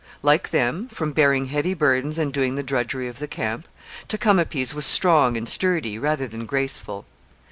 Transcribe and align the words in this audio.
Like 0.23 0.49
them, 0.49 0.87
from 0.87 1.11
bearing 1.11 1.45
heavy 1.45 1.75
burdens 1.75 2.17
and 2.17 2.33
doing 2.33 2.55
the 2.55 2.63
drudgery 2.63 3.07
of 3.07 3.19
the 3.19 3.27
camp, 3.27 3.67
Tecumapease 4.09 4.73
was 4.73 4.87
strong 4.87 5.37
and 5.37 5.47
sturdy 5.47 5.99
rather 5.99 6.27
than 6.27 6.47
graceful. 6.47 7.05